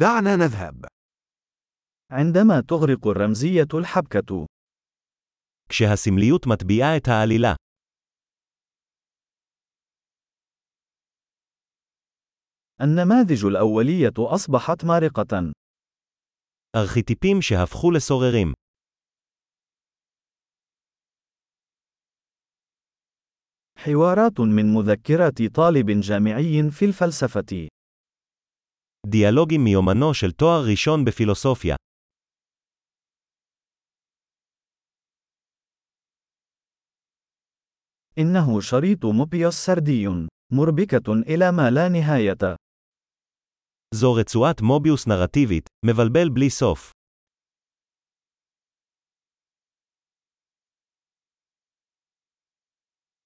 [0.00, 0.85] دعنا نذهب.
[2.11, 4.45] عندما تغرق الرمزية الحبكة.
[5.69, 7.55] כשהסמליות מטביעה את העלילה.
[12.81, 15.51] النماذج الأولية أصبحت مارقة.
[16.75, 18.53] ארכיטיפים שהפכו לסוררים.
[23.77, 27.67] حوارات من مذكرات طالب جامعي في الفلسفة.
[29.10, 31.76] דיאלוגים מיומנו של תואר ראשון בפילוסופיה.
[38.18, 40.08] إنه شريط موبيوس سردي،
[40.52, 42.56] مربكة إلى ما لا نهاية.
[43.94, 46.92] זו רצועת מוביוס נרטיבית, מבלבל בלי סוף.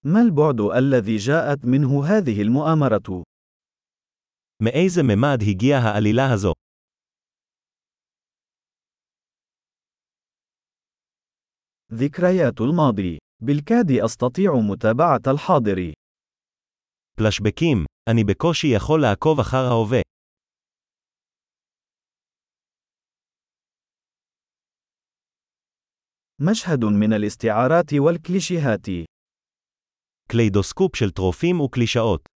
[0.04, 3.24] ما البعد الذي جاءت منه هذه المؤامرة؟
[4.62, 6.52] מאיזה ממד הגיעה העלילה הזו?
[11.92, 13.18] ذكريات الماضي.
[13.42, 15.92] بالكاد أستطيع متابعة الحاضر.
[17.16, 20.00] פלשבקים, אני בקושי יכול לעקוב אחר ההווה.
[26.50, 28.86] مشهد من الاستعارات والكليشيهات.
[30.28, 32.33] קליידוסקופ של טרופים וקלישאות.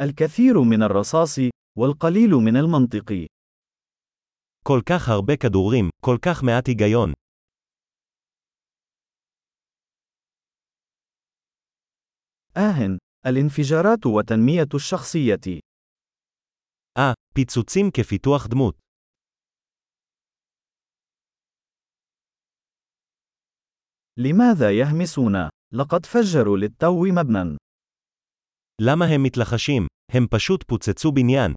[0.00, 1.38] الكثير من الرصاص،
[1.78, 3.26] والقليل من المنطق.
[4.64, 7.12] כל כך הרבה כדורים, כל כך מעט היגיון.
[12.56, 15.60] آه، الانفجارات وتنمية الشخصية.
[16.98, 18.74] אה, פיצוצים כפיתוח דמות.
[24.16, 25.34] لماذا يهمسون؟
[25.72, 27.63] لقد فجروا للتو مبنى.
[28.82, 29.86] למה הם מתלחשים?
[30.12, 31.54] הם פשוט פוצצו בניין.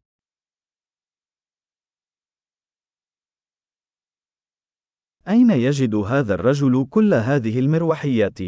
[5.28, 8.38] أين يجد هذا الرجل كل هذه المروحيات؟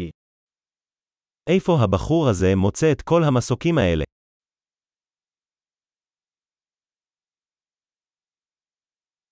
[1.49, 4.03] איפה הבחור הזה מוצא את כל המסוקים האלה?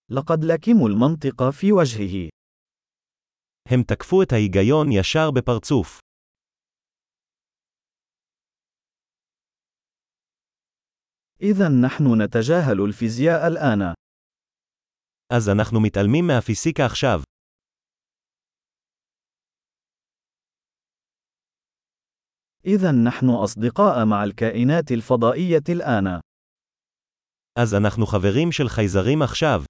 [0.09, 2.29] لقد لكموا المنطق في وجهه.
[3.69, 5.98] הם תקפו את ההיגיון ישר בפרצוף.
[11.41, 13.93] إذا نحن نتجاهل الفيزياء الآن.
[15.33, 17.21] אז אנחנו מתעלמים מהפיסיקה עכשיו.
[22.65, 26.19] إذا نحن أصدقاء مع الكائنات الفضائية الآن.
[27.59, 29.63] אז אנחנו חברים של חייזרים עכשיו.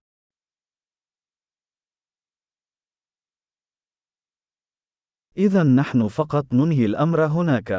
[5.38, 7.72] إذا نحن فقط ننهي الأمر هناك.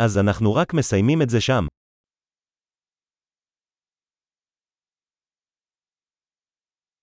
[0.00, 1.66] אז אנחנו רק מסיימים את זה שם.